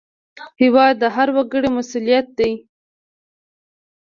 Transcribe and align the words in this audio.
هېواد 0.61 0.93
د 1.01 1.03
هر 1.15 1.27
وګړي 1.35 1.69
مسوولیت 1.77 2.27
دی. 2.39 2.53